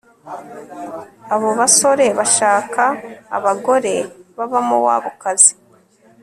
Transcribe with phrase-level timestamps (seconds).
[1.33, 2.83] abo basore bashaka
[3.37, 3.93] abagore
[4.37, 5.51] b'abamowabukazi